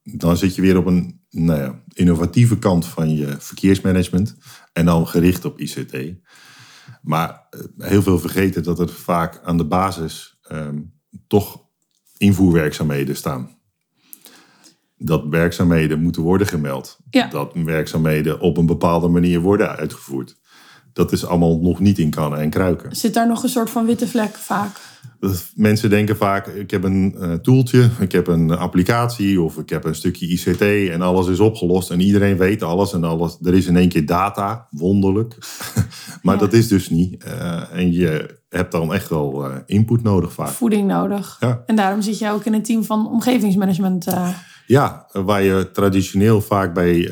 dan 0.03 0.37
zit 0.37 0.55
je 0.55 0.63
weer 0.63 0.77
op 0.77 0.87
een 0.87 1.21
nou 1.31 1.61
ja, 1.61 1.83
innovatieve 1.93 2.59
kant 2.59 2.87
van 2.87 3.15
je 3.17 3.35
verkeersmanagement 3.39 4.37
en 4.75 4.85
dan 4.85 5.07
gericht 5.09 5.45
op 5.45 5.59
ICT. 5.59 6.15
Maar 7.03 7.47
eh, 7.51 7.61
heel 7.79 8.03
veel 8.03 8.19
vergeten 8.19 8.63
dat 8.63 8.79
er 8.79 8.89
vaak 8.89 9.41
aan 9.45 9.57
de 9.57 9.67
basis 9.67 10.39
ehm, 10.43 10.81
toch 11.27 11.65
invoerwerkzaamheden 12.17 13.17
staan. 13.17 13.59
Dat 14.97 15.27
werkzaamheden 15.27 16.01
moeten 16.01 16.23
worden 16.23 16.47
gemeld. 16.47 16.99
Ja. 17.11 17.27
Dat 17.27 17.53
werkzaamheden 17.55 18.41
op 18.41 18.57
een 18.57 18.67
bepaalde 18.67 19.09
manier 19.09 19.41
worden 19.41 19.77
uitgevoerd. 19.77 20.41
Dat 20.95 21.13
is 21.13 21.27
allemaal 21.27 21.59
nog 21.59 21.81
niet 21.81 21.99
in 21.99 22.11
kannen 22.11 22.39
en 22.39 22.51
kruiken. 22.51 22.97
Zit 22.97 23.15
daar 23.15 23.27
nog 23.27 23.43
een 23.43 23.49
soort 23.49 23.71
van 23.71 23.87
witte 23.87 24.09
vlek 24.09 24.35
vaak? 24.35 24.81
Mensen 25.55 25.91
denken 25.91 26.17
vaak, 26.17 26.47
ik 26.47 26.71
heb 26.71 26.85
een 26.85 27.15
eh, 27.21 27.33
toeltje, 27.33 27.91
ik 27.99 28.13
heb 28.13 28.27
een 28.27 28.51
applicatie 28.51 29.41
of 29.41 29.59
ik 29.59 29.69
heb 29.71 29.85
een 29.85 29.95
stukje 29.95 30.27
ICT 30.27 30.61
en 30.93 31.03
alles 31.03 31.27
is 31.27 31.41
opgelost 31.41 31.91
en 31.91 32.01
iedereen 32.01 32.37
weet 32.37 32.63
alles 32.63 32.93
en 32.93 33.05
alles. 33.05 33.39
Er 33.43 33.55
is 33.55 33.67
in 33.67 33.77
één 33.77 33.89
keer 33.89 34.07
data, 34.07 34.67
wonderlijk. 34.71 35.39
maar 36.23 36.35
Ja. 36.35 36.41
dat 36.41 36.53
is 36.53 36.69
dus 36.69 36.91
niet. 36.91 37.25
Eh, 37.25 37.63
en 37.73 37.93
je 37.93 38.39
hebt 38.49 38.73
dan 38.73 38.95
echt 38.95 39.09
wel 39.09 39.45
eh, 39.45 39.57
input 39.67 40.03
nodig 40.03 40.33
vaak. 40.33 40.49
Voeding 40.49 40.87
nodig. 40.89 41.37
Ja. 41.41 41.63
En 41.67 41.77
daarom 41.77 42.03
zit 42.03 42.19
jij 42.19 42.33
ook 42.33 42.45
in 42.45 42.55
een 42.55 42.63
team 42.63 42.85
van 42.85 43.09
omgevingsmanagement. 43.11 44.07
Ja, 44.67 45.07
waar 45.13 45.43
je 45.43 45.71
traditioneel 45.73 46.41
vaak 46.41 46.75
bij, 46.75 47.11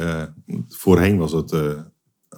voorheen 0.68 1.18
was 1.18 1.32
het 1.32 1.54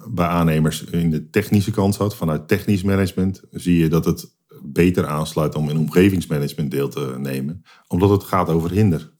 bij 0.09 0.27
aannemers 0.27 0.83
in 0.83 1.09
de 1.09 1.29
technische 1.29 1.71
kant 1.71 1.95
zat. 1.95 2.15
Vanuit 2.15 2.47
technisch 2.47 2.83
management 2.83 3.41
zie 3.51 3.77
je 3.77 3.87
dat 3.87 4.05
het 4.05 4.35
beter 4.63 5.07
aansluit 5.07 5.55
om 5.55 5.69
in 5.69 5.77
omgevingsmanagement 5.77 6.71
deel 6.71 6.89
te 6.89 7.15
nemen. 7.17 7.61
Omdat 7.87 8.09
het 8.09 8.23
gaat 8.23 8.49
over 8.49 8.71
hinder. 8.71 9.13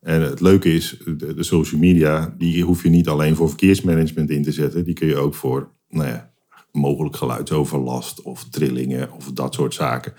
En 0.00 0.22
het 0.22 0.40
leuke 0.40 0.74
is, 0.74 1.02
de, 1.04 1.34
de 1.34 1.42
social 1.42 1.80
media, 1.80 2.34
die 2.38 2.62
hoef 2.64 2.82
je 2.82 2.88
niet 2.88 3.08
alleen 3.08 3.36
voor 3.36 3.48
verkeersmanagement 3.48 4.30
in 4.30 4.42
te 4.42 4.52
zetten. 4.52 4.84
Die 4.84 4.94
kun 4.94 5.06
je 5.06 5.16
ook 5.16 5.34
voor, 5.34 5.72
nou 5.88 6.08
ja, 6.08 6.32
mogelijk 6.72 7.16
geluidsoverlast 7.16 8.22
of 8.22 8.44
trillingen 8.44 9.12
of 9.12 9.32
dat 9.32 9.54
soort 9.54 9.74
zaken. 9.74 10.14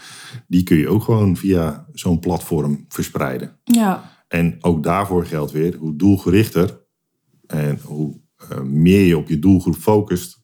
Die 0.47 0.63
kun 0.63 0.77
je 0.77 0.89
ook 0.89 1.03
gewoon 1.03 1.37
via 1.37 1.85
zo'n 1.93 2.19
platform 2.19 2.85
verspreiden. 2.87 3.59
ja. 3.63 4.17
En 4.27 4.57
ook 4.61 4.83
daarvoor 4.83 5.25
geldt 5.25 5.51
weer, 5.51 5.75
hoe 5.75 5.95
doelgerichter 5.95 6.81
en 7.47 7.79
hoe 7.83 8.21
meer 8.63 9.05
je 9.05 9.17
op 9.17 9.29
je 9.29 9.39
doelgroep 9.39 9.75
focust, 9.75 10.39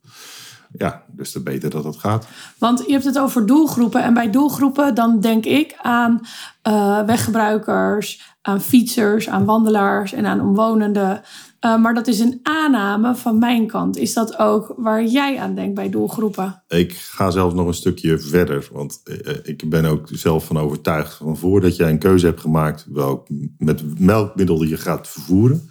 ja, 0.77 1.03
dus 1.11 1.31
te 1.31 1.43
beter 1.43 1.69
dat 1.69 1.83
het 1.83 1.97
gaat. 1.97 2.27
Want 2.57 2.83
je 2.85 2.91
hebt 2.91 3.05
het 3.05 3.19
over 3.19 3.45
doelgroepen. 3.45 4.03
En 4.03 4.13
bij 4.13 4.29
doelgroepen 4.29 4.95
dan 4.95 5.19
denk 5.19 5.45
ik 5.45 5.75
aan 5.81 6.19
uh, 6.67 7.05
weggebruikers, 7.05 8.35
aan 8.41 8.61
fietsers, 8.61 9.29
aan 9.29 9.45
wandelaars 9.45 10.13
en 10.13 10.25
aan 10.25 10.41
omwonenden. 10.41 11.21
Uh, 11.65 11.81
maar 11.81 11.93
dat 11.93 12.07
is 12.07 12.19
een 12.19 12.39
aanname 12.43 13.15
van 13.15 13.39
mijn 13.39 13.67
kant. 13.67 13.97
Is 13.97 14.13
dat 14.13 14.39
ook 14.39 14.73
waar 14.77 15.05
jij 15.05 15.39
aan 15.39 15.55
denkt 15.55 15.75
bij 15.75 15.89
doelgroepen? 15.89 16.63
Ik 16.67 16.93
ga 16.93 17.31
zelfs 17.31 17.55
nog 17.55 17.67
een 17.67 17.73
stukje 17.73 18.19
verder. 18.19 18.69
Want 18.71 19.01
uh, 19.03 19.35
ik 19.43 19.69
ben 19.69 19.85
ook 19.85 20.07
zelf 20.11 20.45
van 20.45 20.57
overtuigd 20.57 21.13
van 21.13 21.37
voordat 21.37 21.75
jij 21.75 21.89
een 21.89 21.99
keuze 21.99 22.25
hebt 22.25 22.41
gemaakt 22.41 22.85
welk 22.89 23.27
met 23.57 23.99
melkmiddel 23.99 24.63
je 24.63 24.77
gaat 24.77 25.07
vervoeren, 25.07 25.69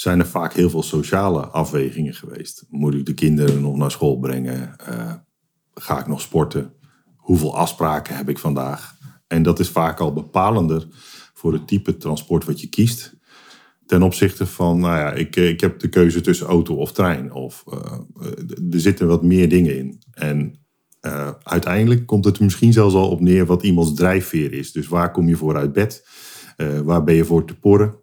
zijn 0.00 0.18
er 0.18 0.26
vaak 0.26 0.52
heel 0.52 0.70
veel 0.70 0.82
sociale 0.82 1.46
afwegingen 1.46 2.14
geweest. 2.14 2.64
Moet 2.68 2.94
ik 2.94 3.06
de 3.06 3.14
kinderen 3.14 3.60
nog 3.60 3.76
naar 3.76 3.90
school 3.90 4.18
brengen? 4.18 4.76
Uh, 4.88 5.12
ga 5.74 5.98
ik 5.98 6.06
nog 6.06 6.20
sporten? 6.20 6.72
Hoeveel 7.16 7.56
afspraken 7.56 8.16
heb 8.16 8.28
ik 8.28 8.38
vandaag? 8.38 8.96
En 9.26 9.42
dat 9.42 9.58
is 9.58 9.68
vaak 9.68 10.00
al 10.00 10.12
bepalender 10.12 10.86
voor 11.34 11.52
het 11.52 11.68
type 11.68 11.96
transport 11.96 12.44
wat 12.44 12.60
je 12.60 12.68
kiest. 12.68 13.16
Ten 13.86 14.02
opzichte 14.02 14.46
van, 14.46 14.78
nou 14.78 14.96
ja, 14.96 15.12
ik, 15.12 15.36
ik 15.36 15.60
heb 15.60 15.78
de 15.78 15.88
keuze 15.88 16.20
tussen 16.20 16.46
auto 16.46 16.74
of 16.74 16.92
trein. 16.92 17.32
Of 17.32 17.64
uh, 17.68 18.72
er 18.72 18.80
zitten 18.80 19.06
wat 19.06 19.22
meer 19.22 19.48
dingen 19.48 19.78
in. 19.78 20.02
En 20.12 20.54
uiteindelijk 21.42 22.06
komt 22.06 22.24
het 22.24 22.40
misschien 22.40 22.72
zelfs 22.72 22.94
al 22.94 23.10
op 23.10 23.20
neer 23.20 23.46
wat 23.46 23.62
iemands 23.62 23.94
drijfveer 23.94 24.52
is. 24.52 24.72
Dus 24.72 24.88
waar 24.88 25.10
kom 25.10 25.28
je 25.28 25.36
voor 25.36 25.56
uit 25.56 25.72
bed? 25.72 26.08
waar 26.84 27.04
ben 27.04 27.14
je 27.14 27.24
voor 27.24 27.44
te 27.44 27.58
porren? 27.58 27.94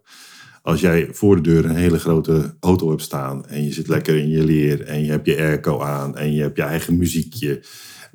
Als 0.68 0.80
jij 0.80 1.08
voor 1.12 1.36
de 1.36 1.42
deur 1.42 1.64
een 1.64 1.76
hele 1.76 1.98
grote 1.98 2.56
auto 2.60 2.88
hebt 2.88 3.02
staan 3.02 3.46
en 3.46 3.64
je 3.64 3.72
zit 3.72 3.88
lekker 3.88 4.16
in 4.16 4.28
je 4.28 4.44
leer 4.44 4.84
en 4.84 5.04
je 5.04 5.10
hebt 5.10 5.26
je 5.26 5.36
airco 5.36 5.80
aan 5.80 6.16
en 6.16 6.32
je 6.32 6.42
hebt 6.42 6.56
je 6.56 6.62
eigen 6.62 6.96
muziekje. 6.96 7.64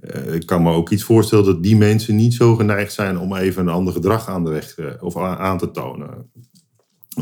Uh, 0.01 0.33
ik 0.33 0.45
kan 0.45 0.63
me 0.63 0.71
ook 0.71 0.89
iets 0.89 1.03
voorstellen 1.03 1.45
dat 1.45 1.63
die 1.63 1.77
mensen 1.77 2.15
niet 2.15 2.33
zo 2.33 2.55
geneigd 2.55 2.93
zijn 2.93 3.17
om 3.17 3.35
even 3.35 3.61
een 3.61 3.73
ander 3.73 3.93
gedrag 3.93 4.27
aan 4.27 4.43
de 4.43 4.49
weg 4.49 4.77
uh, 4.77 4.91
of 4.99 5.17
aan 5.17 5.57
te 5.57 5.71
tonen. 5.71 6.31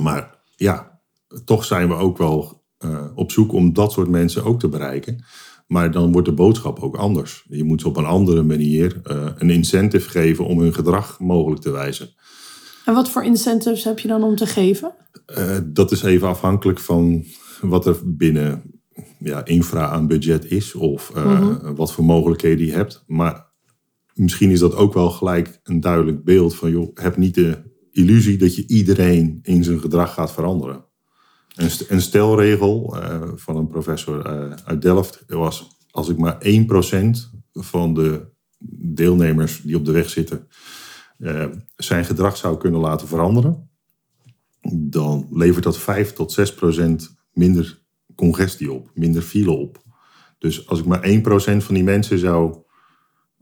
Maar 0.02 0.40
ja, 0.56 1.02
toch 1.46 1.66
zijn 1.66 1.88
we 1.88 1.94
ook 1.94 2.18
wel 2.18 2.64
uh, 2.86 3.06
op 3.16 3.32
zoek 3.32 3.54
om 3.54 3.74
dat 3.74 3.92
soort 3.92 4.10
mensen 4.10 4.44
ook 4.44 4.60
te 4.60 4.70
bereiken. 4.70 5.24
Maar 5.68 5.92
dan 5.92 6.12
wordt 6.12 6.28
de 6.28 6.34
boodschap 6.34 6.80
ook 6.80 6.96
anders. 6.96 7.46
Je 7.50 7.64
moet 7.64 7.82
ze 7.82 7.88
op 7.88 7.98
een 7.98 8.06
andere 8.06 8.44
manier 8.44 9.00
een 9.38 9.50
incentive 9.50 10.10
geven 10.10 10.46
om 10.46 10.60
hun 10.60 10.74
gedrag 10.74 11.20
mogelijk 11.20 11.62
te 11.62 11.72
wijzen. 11.72 12.14
En 12.86 12.94
wat 12.94 13.10
voor 13.10 13.24
incentives 13.24 13.84
heb 13.84 14.00
je 14.00 14.08
dan 14.08 14.24
om 14.24 14.36
te 14.36 14.46
geven? 14.46 14.94
Uh, 15.38 15.58
dat 15.64 15.92
is 15.92 16.04
even 16.04 16.28
afhankelijk 16.28 16.80
van 16.80 17.26
wat 17.62 17.86
er 17.86 17.98
binnen 18.06 18.64
ja, 19.20 19.46
infra 19.46 19.90
aan 19.90 20.08
budget 20.08 20.52
is 20.52 20.76
of 20.76 21.12
uh, 21.16 21.26
mm-hmm. 21.26 21.76
wat 21.76 21.94
voor 21.94 22.04
mogelijkheden 22.04 22.66
je 22.66 22.72
hebt. 22.72 23.04
Maar 23.08 23.46
misschien 24.14 24.50
is 24.50 24.60
dat 24.60 24.76
ook 24.76 24.94
wel 24.94 25.10
gelijk 25.10 25.60
een 25.64 25.80
duidelijk 25.80 26.24
beeld 26.24 26.56
van, 26.56 26.72
joh, 26.72 26.92
heb 26.94 27.18
niet 27.18 27.36
de 27.36 27.58
illusie 27.92 28.38
dat 28.38 28.56
je 28.56 28.68
iedereen 28.68 29.40
in 29.42 29.64
zijn 29.64 29.80
gedrag 29.80 30.14
gaat 30.14 30.32
veranderen. 30.32 30.86
Een, 31.56 31.72
st 31.72 31.86
een 31.90 32.02
stelregel 32.02 32.98
uh, 32.98 33.22
van 33.36 33.56
een 33.56 33.68
professor 33.68 34.24
uit 34.66 34.82
Delft 34.82 35.24
was, 35.28 35.68
als 35.92 36.10
ik 36.10 36.18
maar 36.18 36.38
1% 36.44 36.48
van 37.54 37.94
de 37.94 38.30
deelnemers 38.94 39.62
die 39.62 39.76
op 39.76 39.86
de 39.86 39.92
weg 39.92 40.10
zitten 40.10 40.48
uh, 41.22 41.46
zijn 41.76 42.06
gedrag 42.06 42.38
zou 42.38 42.58
kunnen 42.58 42.80
laten 42.80 43.08
veranderen, 43.08 43.70
dan 44.72 45.28
levert 45.32 45.64
dat 45.64 45.78
5 45.78 46.14
tot 46.14 46.32
6 46.32 46.54
procent 46.54 47.16
minder 47.34 47.82
congestie 48.16 48.72
op, 48.72 48.92
minder 48.94 49.22
file 49.22 49.52
op. 49.52 49.84
Dus 50.38 50.68
als 50.68 50.80
ik 50.80 50.86
maar 50.86 51.02
1 51.02 51.22
procent 51.22 51.64
van 51.64 51.76
die 51.76 51.84
mensen 51.84 52.20
zou 52.20 52.58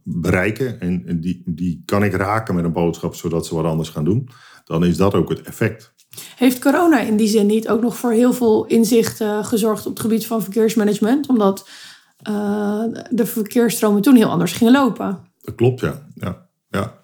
bereiken 0.03 0.79
en 0.79 1.19
die, 1.19 1.41
die 1.45 1.83
kan 1.85 2.03
ik 2.03 2.13
raken 2.13 2.55
met 2.55 2.63
een 2.63 2.73
boodschap 2.73 3.15
zodat 3.15 3.45
ze 3.45 3.55
wat 3.55 3.65
anders 3.65 3.89
gaan 3.89 4.03
doen, 4.03 4.29
dan 4.63 4.85
is 4.85 4.97
dat 4.97 5.13
ook 5.13 5.29
het 5.29 5.41
effect. 5.41 5.93
Heeft 6.35 6.59
corona 6.59 6.99
in 6.99 7.17
die 7.17 7.27
zin 7.27 7.45
niet 7.45 7.69
ook 7.69 7.81
nog 7.81 7.97
voor 7.97 8.11
heel 8.11 8.33
veel 8.33 8.65
inzicht 8.65 9.21
uh, 9.21 9.45
gezorgd 9.45 9.85
op 9.85 9.91
het 9.91 10.01
gebied 10.01 10.27
van 10.27 10.41
verkeersmanagement? 10.41 11.27
Omdat 11.27 11.69
uh, 12.29 12.83
de 13.09 13.25
verkeersstromen 13.25 14.01
toen 14.01 14.15
heel 14.15 14.29
anders 14.29 14.51
gingen 14.51 14.73
lopen. 14.73 15.19
Dat 15.41 15.55
klopt, 15.55 15.79
ja. 15.79 16.07
ja, 16.15 16.47
ja. 16.69 16.98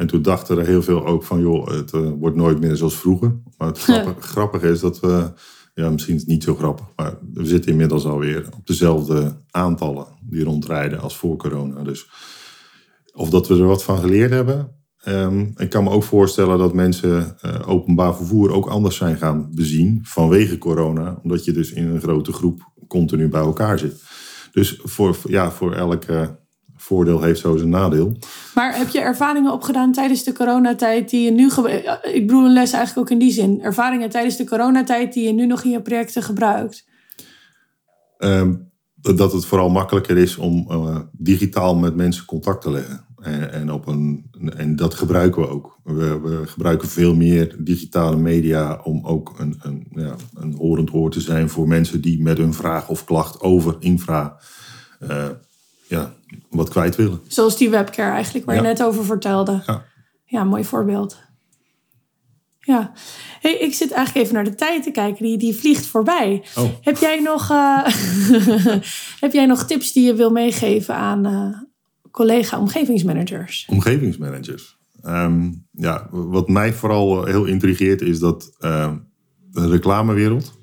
En 0.00 0.06
toen 0.06 0.22
dachten 0.22 0.58
er 0.58 0.66
heel 0.66 0.82
veel 0.82 1.06
ook 1.06 1.24
van, 1.24 1.40
joh, 1.40 1.68
het 1.68 1.92
uh, 1.92 2.10
wordt 2.18 2.36
nooit 2.36 2.60
meer 2.60 2.76
zoals 2.76 2.96
vroeger. 2.96 3.36
Maar 3.58 3.68
het 3.68 3.78
grappige, 4.34 4.68
is 4.68 4.80
dat 4.80 5.00
we, 5.00 5.32
ja, 5.74 5.90
misschien 5.90 6.14
is 6.14 6.20
het 6.20 6.30
niet 6.30 6.42
zo 6.42 6.54
grappig, 6.54 6.86
maar 6.96 7.18
we 7.32 7.46
zitten 7.46 7.70
inmiddels 7.70 8.04
alweer 8.04 8.48
op 8.56 8.66
dezelfde 8.66 9.36
aantallen 9.50 10.06
die 10.20 10.44
rondrijden 10.44 11.00
als 11.00 11.16
voor 11.16 11.36
corona. 11.36 11.82
Dus 11.82 12.10
of 13.12 13.30
dat 13.30 13.48
we 13.48 13.54
er 13.54 13.66
wat 13.66 13.84
van 13.84 13.98
geleerd 13.98 14.30
hebben. 14.30 14.76
Um, 15.08 15.52
ik 15.56 15.70
kan 15.70 15.84
me 15.84 15.90
ook 15.90 16.04
voorstellen 16.04 16.58
dat 16.58 16.74
mensen 16.74 17.36
uh, 17.44 17.68
openbaar 17.68 18.16
vervoer 18.16 18.52
ook 18.52 18.66
anders 18.66 18.96
zijn 18.96 19.16
gaan 19.16 19.48
bezien 19.54 20.00
vanwege 20.02 20.58
corona. 20.58 21.20
Omdat 21.22 21.44
je 21.44 21.52
dus 21.52 21.72
in 21.72 21.86
een 21.86 22.00
grote 22.00 22.32
groep 22.32 22.72
continu 22.88 23.28
bij 23.28 23.40
elkaar 23.40 23.78
zit. 23.78 24.02
Dus 24.52 24.80
voor, 24.82 25.16
ja, 25.24 25.50
voor 25.50 25.74
elke 25.74 26.38
voordeel 26.90 27.22
heeft 27.22 27.40
zo 27.40 27.56
zijn 27.56 27.70
nadeel. 27.70 28.16
Maar 28.54 28.76
heb 28.76 28.88
je 28.88 29.00
ervaringen 29.00 29.52
opgedaan 29.52 29.92
tijdens 29.92 30.24
de 30.24 30.32
coronatijd 30.32 31.10
die 31.10 31.24
je 31.24 31.30
nu... 31.30 31.50
Ik 32.12 32.26
bedoel 32.26 32.44
een 32.44 32.52
les 32.52 32.72
eigenlijk 32.72 32.98
ook 32.98 33.12
in 33.12 33.26
die 33.26 33.32
zin. 33.32 33.62
Ervaringen 33.62 34.10
tijdens 34.10 34.36
de 34.36 34.44
coronatijd 34.44 35.12
die 35.12 35.26
je 35.26 35.32
nu 35.32 35.46
nog 35.46 35.62
in 35.62 35.70
je 35.70 35.82
projecten 35.82 36.22
gebruikt? 36.22 36.88
Um, 38.18 38.70
dat 38.94 39.32
het 39.32 39.44
vooral 39.44 39.70
makkelijker 39.70 40.16
is 40.16 40.36
om 40.36 40.66
uh, 40.70 40.98
digitaal 41.12 41.76
met 41.76 41.96
mensen 41.96 42.24
contact 42.24 42.62
te 42.62 42.70
leggen. 42.70 43.04
En, 43.20 43.52
en, 43.52 43.72
op 43.72 43.86
een, 43.86 44.30
en 44.56 44.76
dat 44.76 44.94
gebruiken 44.94 45.42
we 45.42 45.48
ook. 45.48 45.78
We, 45.84 46.20
we, 46.20 46.46
gebruiken 46.46 46.88
veel 46.88 47.14
meer 47.14 47.56
digitale 47.58 48.16
media 48.16 48.80
om 48.82 49.06
ook 49.06 49.34
een, 49.38 49.54
een, 49.62 49.86
ja, 49.90 50.14
een 50.34 50.60
oor 50.60 51.10
te 51.10 51.20
zijn 51.20 51.48
voor 51.48 51.68
mensen 51.68 52.00
die 52.00 52.22
met 52.22 52.38
hun 52.38 52.54
vraag 52.54 52.88
of 52.88 53.04
klacht 53.04 53.40
over 53.40 53.76
infra 53.78 54.40
uh, 55.02 55.26
ja, 55.90 56.14
wat 56.50 56.68
kwijt 56.68 56.96
willen. 56.96 57.20
Zoals 57.26 57.56
die 57.56 57.70
webcare 57.70 58.12
eigenlijk, 58.12 58.46
waar 58.46 58.54
ja. 58.54 58.62
je 58.62 58.68
net 58.68 58.82
over 58.82 59.04
vertelde. 59.04 59.62
Ja, 59.66 59.84
ja 60.24 60.44
mooi 60.44 60.64
voorbeeld. 60.64 61.18
Ja, 62.58 62.92
hey, 63.40 63.58
ik 63.58 63.74
zit 63.74 63.90
eigenlijk 63.90 64.26
even 64.26 64.34
naar 64.34 64.50
de 64.50 64.54
tijd 64.54 64.82
te 64.82 64.90
kijken. 64.90 65.24
Die, 65.24 65.38
die 65.38 65.54
vliegt 65.54 65.86
voorbij. 65.86 66.44
Oh. 66.56 66.70
Heb, 66.80 66.96
jij 66.96 67.20
nog, 67.20 67.50
uh, 67.50 67.86
heb 69.24 69.32
jij 69.32 69.46
nog 69.46 69.66
tips 69.66 69.92
die 69.92 70.06
je 70.06 70.14
wil 70.14 70.30
meegeven 70.30 70.94
aan 70.94 71.26
uh, 71.26 71.56
collega-omgevingsmanagers? 72.10 73.66
Omgevingsmanagers. 73.70 74.78
Um, 75.04 75.66
ja, 75.70 76.08
wat 76.10 76.48
mij 76.48 76.72
vooral 76.72 77.24
heel 77.24 77.44
intrigeert 77.44 78.00
is 78.00 78.18
dat 78.18 78.56
uh, 78.58 78.92
de 79.50 79.68
reclamewereld, 79.68 80.58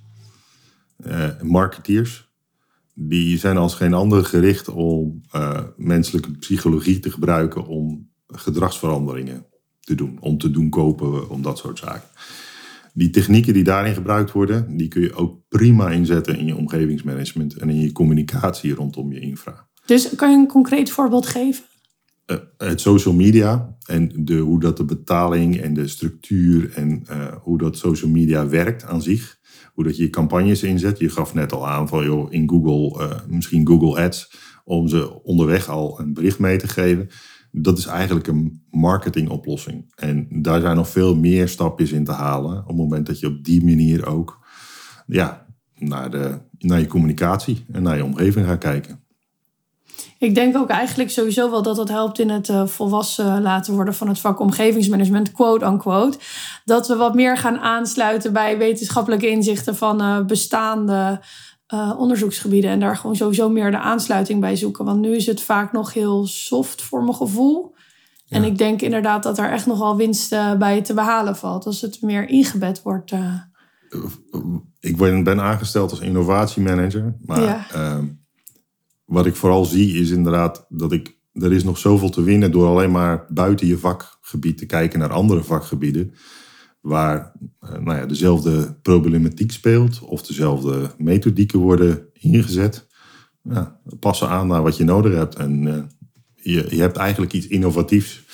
marketeers, 1.41 2.26
die 2.99 3.37
zijn 3.37 3.57
als 3.57 3.73
geen 3.73 3.93
ander 3.93 4.25
gericht 4.25 4.69
om 4.69 5.21
uh, 5.35 5.59
menselijke 5.75 6.31
psychologie 6.31 6.99
te 6.99 7.11
gebruiken 7.11 7.67
om 7.67 8.09
gedragsveranderingen 8.27 9.45
te 9.79 9.95
doen. 9.95 10.17
Om 10.19 10.37
te 10.37 10.51
doen 10.51 10.69
kopen, 10.69 11.29
om 11.29 11.41
dat 11.41 11.57
soort 11.57 11.79
zaken. 11.79 12.09
Die 12.93 13.09
technieken 13.09 13.53
die 13.53 13.63
daarin 13.63 13.93
gebruikt 13.93 14.31
worden, 14.31 14.77
die 14.77 14.87
kun 14.87 15.01
je 15.01 15.13
ook 15.13 15.39
prima 15.47 15.89
inzetten 15.89 16.37
in 16.37 16.45
je 16.45 16.55
omgevingsmanagement 16.55 17.55
en 17.55 17.69
in 17.69 17.79
je 17.79 17.91
communicatie 17.91 18.73
rondom 18.73 19.11
je 19.13 19.19
infra. 19.19 19.67
Dus 19.85 20.15
kan 20.15 20.31
je 20.31 20.37
een 20.37 20.47
concreet 20.47 20.89
voorbeeld 20.89 21.27
geven? 21.27 21.63
Uh, 22.31 22.37
het 22.57 22.81
social 22.81 23.13
media 23.13 23.77
en 23.85 24.11
de, 24.25 24.37
hoe 24.37 24.59
dat 24.59 24.77
de 24.77 24.85
betaling 24.85 25.57
en 25.61 25.73
de 25.73 25.87
structuur 25.87 26.73
en 26.73 27.03
uh, 27.09 27.35
hoe 27.41 27.57
dat 27.57 27.77
social 27.77 28.11
media 28.11 28.47
werkt 28.47 28.83
aan 28.83 29.01
zich 29.01 29.37
hoe 29.77 29.85
dat 29.85 29.97
je 29.97 30.03
je 30.03 30.09
campagnes 30.09 30.63
inzet. 30.63 30.99
Je 30.99 31.09
gaf 31.09 31.33
net 31.33 31.51
al 31.53 31.67
aan 31.67 31.87
van 31.87 32.05
joh, 32.05 32.33
in 32.33 32.49
Google, 32.49 33.05
uh, 33.05 33.19
misschien 33.27 33.67
Google 33.67 34.03
Ads, 34.03 34.31
om 34.63 34.87
ze 34.87 35.23
onderweg 35.23 35.69
al 35.69 35.99
een 35.99 36.13
bericht 36.13 36.39
mee 36.39 36.57
te 36.57 36.67
geven. 36.67 37.09
Dat 37.51 37.77
is 37.77 37.85
eigenlijk 37.85 38.27
een 38.27 38.63
marketingoplossing. 38.69 39.93
En 39.95 40.27
daar 40.41 40.61
zijn 40.61 40.75
nog 40.75 40.89
veel 40.89 41.15
meer 41.15 41.47
stapjes 41.47 41.91
in 41.91 42.03
te 42.03 42.11
halen. 42.11 42.59
Op 42.59 42.67
het 42.67 42.77
moment 42.77 43.05
dat 43.05 43.19
je 43.19 43.27
op 43.27 43.43
die 43.43 43.63
manier 43.63 44.05
ook 44.05 44.47
ja, 45.07 45.45
naar, 45.75 46.11
de, 46.11 46.37
naar 46.59 46.79
je 46.79 46.87
communicatie 46.87 47.65
en 47.71 47.83
naar 47.83 47.97
je 47.97 48.03
omgeving 48.03 48.45
gaat 48.45 48.59
kijken. 48.59 49.06
Ik 50.19 50.35
denk 50.35 50.57
ook 50.57 50.69
eigenlijk 50.69 51.09
sowieso 51.09 51.49
wel 51.51 51.61
dat 51.61 51.77
het 51.77 51.89
helpt 51.89 52.19
in 52.19 52.29
het 52.29 52.49
uh, 52.49 52.65
volwassen 52.65 53.41
laten 53.41 53.73
worden 53.73 53.93
van 53.93 54.07
het 54.07 54.19
vak 54.19 54.39
omgevingsmanagement, 54.39 55.31
quote 55.31 55.65
unquote. 55.65 56.17
Dat 56.65 56.87
we 56.87 56.95
wat 56.95 57.15
meer 57.15 57.37
gaan 57.37 57.57
aansluiten 57.57 58.33
bij 58.33 58.57
wetenschappelijke 58.57 59.29
inzichten 59.29 59.75
van 59.75 60.01
uh, 60.01 60.25
bestaande 60.25 61.21
uh, 61.73 61.93
onderzoeksgebieden. 61.97 62.71
En 62.71 62.79
daar 62.79 62.97
gewoon 62.97 63.15
sowieso 63.15 63.49
meer 63.49 63.71
de 63.71 63.79
aansluiting 63.79 64.41
bij 64.41 64.55
zoeken. 64.55 64.85
Want 64.85 64.99
nu 64.99 65.15
is 65.15 65.25
het 65.25 65.41
vaak 65.41 65.71
nog 65.71 65.93
heel 65.93 66.25
soft 66.27 66.81
voor 66.81 67.03
mijn 67.03 67.15
gevoel. 67.15 67.75
En 68.29 68.43
ik 68.43 68.57
denk 68.57 68.81
inderdaad 68.81 69.23
dat 69.23 69.37
er 69.37 69.51
echt 69.51 69.65
nog 69.65 69.79
wel 69.79 69.95
winst 69.95 70.29
bij 70.59 70.81
te 70.81 70.93
behalen 70.93 71.35
valt 71.35 71.65
als 71.65 71.81
het 71.81 72.01
meer 72.01 72.29
ingebed 72.29 72.81
wordt. 72.81 73.11
ik 74.79 74.97
ben, 74.97 75.23
ben 75.23 75.41
aangesteld 75.41 75.91
als 75.91 75.99
innovatiemanager. 75.99 77.15
Maar 77.25 77.41
Ja. 77.41 77.65
Wat 79.07 79.25
ik 79.25 79.35
vooral 79.35 79.65
zie 79.65 79.99
is 79.99 80.09
inderdaad 80.09 80.65
dat 80.69 80.91
ik... 80.91 81.15
Er 81.33 81.53
is 81.53 81.63
nog 81.63 81.77
zoveel 81.77 82.09
te 82.09 82.23
winnen 82.23 82.51
door 82.51 82.67
alleen 82.67 82.91
maar 82.91 83.25
buiten 83.29 83.67
je 83.67 83.77
vakgebied 83.77 84.57
te 84.57 84.65
kijken 84.65 84.99
naar 84.99 85.11
andere 85.11 85.43
vakgebieden. 85.43 86.13
Waar 86.81 87.33
eh, 87.59 87.71
nou 87.71 87.97
ja, 87.97 88.05
dezelfde 88.05 88.77
problematiek 88.81 89.51
speelt 89.51 89.99
of 89.99 90.21
dezelfde 90.21 90.91
methodieken 90.97 91.59
worden 91.59 92.07
ingezet. 92.13 92.87
Ja, 93.43 93.79
passen 93.99 94.29
aan 94.29 94.47
naar 94.47 94.63
wat 94.63 94.77
je 94.77 94.83
nodig 94.83 95.13
hebt. 95.13 95.35
En 95.35 95.67
eh, 95.67 95.83
je, 96.35 96.67
je 96.69 96.81
hebt 96.81 96.97
eigenlijk 96.97 97.33
iets 97.33 97.47
innovatiefs. 97.47 98.25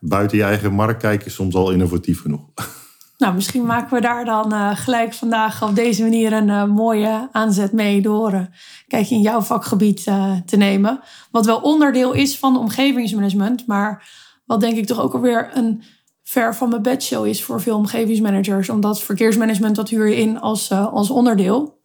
Buiten 0.00 0.38
je 0.38 0.44
eigen 0.44 0.72
markt 0.72 1.00
kijken 1.00 1.26
is 1.26 1.34
soms 1.34 1.54
al 1.54 1.72
innovatief 1.72 2.20
genoeg. 2.20 2.48
Nou, 3.24 3.36
misschien 3.36 3.66
maken 3.66 3.94
we 3.94 4.00
daar 4.00 4.24
dan 4.24 4.52
eh, 4.52 4.76
gelijk 4.76 5.14
vandaag 5.14 5.62
op 5.62 5.74
deze 5.74 6.02
manier 6.02 6.32
een 6.32 6.50
eh, 6.50 6.64
mooie 6.64 7.28
aanzet 7.32 7.72
mee 7.72 8.02
door 8.02 8.32
eh, 8.32 8.40
kijk 8.88 9.10
in 9.10 9.20
jouw 9.20 9.40
vakgebied 9.40 10.04
te 10.46 10.56
nemen. 10.56 11.00
Wat 11.30 11.46
wel 11.46 11.60
onderdeel 11.60 12.12
is 12.12 12.38
van 12.38 12.58
omgevingsmanagement, 12.58 13.66
maar 13.66 14.08
wat 14.46 14.60
denk 14.60 14.76
ik 14.76 14.86
toch 14.86 15.00
ook 15.00 15.14
alweer 15.14 15.50
een 15.54 15.82
ver 16.22 16.54
van 16.54 16.68
mijn 16.68 16.82
bedshow 16.82 17.26
is 17.26 17.44
voor 17.44 17.60
veel 17.60 17.76
omgevingsmanagers. 17.76 18.68
Omdat 18.68 19.02
verkeersmanagement, 19.02 19.76
dat 19.76 19.88
huur 19.88 20.08
je 20.08 20.16
in 20.16 20.40
als, 20.40 20.70
als 20.70 21.10
onderdeel. 21.10 21.80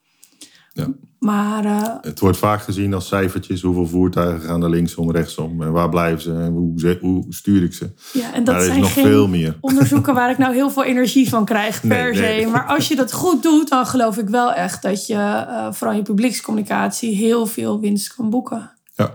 Ja. 0.73 0.87
Maar 1.19 1.65
eh, 1.65 1.93
Het 2.01 2.19
wordt 2.19 2.37
vaak 2.37 2.61
gezien 2.61 2.93
als 2.93 3.07
cijfertjes. 3.07 3.61
Hoeveel 3.61 3.87
voertuigen 3.87 4.41
gaan 4.41 4.63
er 4.63 4.69
linksom, 4.69 5.11
rechtsom? 5.11 5.61
En 5.61 5.71
waar 5.71 5.89
blijven 5.89 6.21
ze? 6.21 6.31
En 6.33 6.51
hoe, 6.53 6.79
ze- 6.79 6.97
hoe 7.01 7.25
stuur 7.29 7.63
ik 7.63 7.73
ze? 7.73 7.89
ja, 8.13 8.33
en 8.33 8.43
dat 8.43 8.55
maar 8.55 8.55
er 8.55 8.61
is 8.61 8.67
zijn 8.67 8.79
nog 8.79 8.93
geen 8.93 9.03
veel 9.05 9.27
meer. 9.27 9.57
onderzoeken 9.61 10.13
waar 10.13 10.29
ik 10.29 10.37
nou 10.37 10.53
heel 10.53 10.69
veel 10.69 10.83
energie 10.83 11.29
van 11.29 11.45
krijg 11.45 11.81
per 11.87 12.13
nee. 12.13 12.41
se. 12.43 12.47
Maar 12.47 12.65
als 12.65 12.87
je 12.87 12.95
dat 12.95 13.13
goed 13.13 13.43
doet, 13.43 13.69
dan 13.69 13.85
geloof 13.85 14.17
ik 14.17 14.27
wel 14.29 14.53
echt 14.53 14.81
dat 14.81 15.07
je 15.07 15.13
eh, 15.15 15.67
vooral 15.71 15.91
in 15.91 15.97
je 15.97 16.05
publiekscommunicatie 16.05 17.15
heel 17.15 17.45
veel 17.45 17.79
winst 17.79 18.15
kan 18.15 18.29
boeken. 18.29 18.71
Ja, 18.95 19.11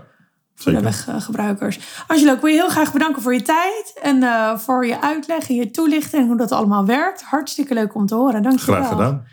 Voor 0.55 0.71
de 0.71 0.81
weggebruikers. 0.81 1.79
Angelo, 2.07 2.33
ik 2.33 2.41
wil 2.41 2.49
je 2.49 2.55
heel 2.55 2.69
graag 2.69 2.93
bedanken 2.93 3.21
voor 3.21 3.33
je 3.33 3.41
tijd 3.41 3.99
en 4.01 4.23
eh, 4.23 4.57
voor 4.57 4.85
je 4.85 5.01
uitleg 5.01 5.49
en 5.49 5.55
je 5.55 5.71
toelichting 5.71 6.21
en 6.21 6.27
hoe 6.27 6.37
dat 6.37 6.51
allemaal 6.51 6.85
werkt. 6.85 7.21
Hartstikke 7.23 7.73
leuk 7.73 7.95
om 7.95 8.05
te 8.05 8.15
horen. 8.15 8.43
Dank 8.43 8.59
je 8.59 8.65
wel. 8.65 8.75
Graag 8.75 8.89
gedaan. 8.89 9.25